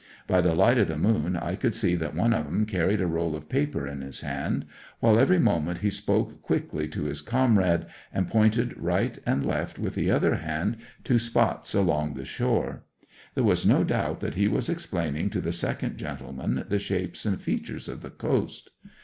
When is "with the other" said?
9.77-10.37